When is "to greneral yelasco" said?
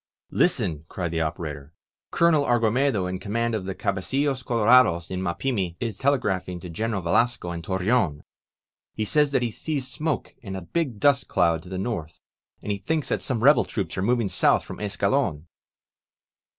6.61-7.53